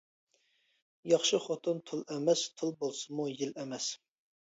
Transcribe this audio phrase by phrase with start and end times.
[1.11, 3.91] ياخشى خوتۇن تۇل ئەمەس، تۇل بولسىمۇ يىل ئەمەس.